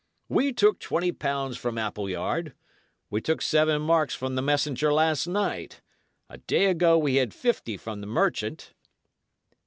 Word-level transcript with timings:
"We 0.29 0.51
took 0.51 0.79
twenty 0.79 1.11
pounds 1.11 1.57
from 1.59 1.77
Appleyard. 1.77 2.55
We 3.11 3.21
took 3.21 3.39
seven 3.39 3.83
marks 3.83 4.15
from 4.15 4.33
the 4.33 4.41
messenger 4.41 4.91
last 4.91 5.27
night. 5.27 5.81
A 6.27 6.39
day 6.39 6.65
ago 6.71 6.97
we 6.97 7.17
had 7.17 7.35
fifty 7.35 7.77
from 7.77 8.01
the 8.01 8.07
merchant." 8.07 8.73